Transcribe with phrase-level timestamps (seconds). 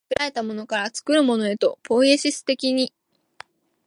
[0.09, 2.91] 作られたものから作るものへと、ポイエシス的に、